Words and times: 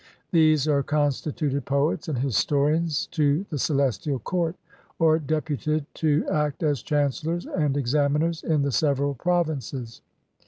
These 0.31 0.67
are 0.67 0.81
constituted 0.81 1.65
poets 1.65 2.07
and 2.07 2.17
historians 2.17 3.05
to 3.11 3.45
the 3.51 3.59
Celestial 3.59 4.17
Court, 4.17 4.55
or 4.97 5.19
deputed 5.19 5.85
to 5.93 6.25
act 6.27 6.63
as 6.63 6.81
chancellors 6.81 7.45
and 7.45 7.77
examiners 7.77 8.41
in 8.41 8.63
the 8.63 8.71
several 8.71 9.13
provinces. 9.13 10.01